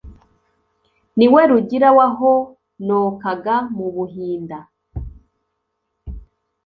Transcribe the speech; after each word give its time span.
ni 1.17 1.27
we 1.33 1.41
rugira 1.51 1.89
wahonokaga 1.97 3.55
mu 3.75 3.87
buhinda. 3.95 4.59